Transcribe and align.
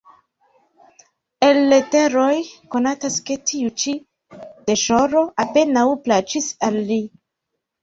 El 1.47 1.59
leteroj 1.73 2.31
konatas 2.77 3.19
ke 3.29 3.37
tiu 3.51 3.75
ĉi 3.83 3.95
deĵoro 4.73 5.25
apenaŭ 5.47 5.87
plaĉis 6.11 6.51
al 6.71 6.83
li. 6.91 7.01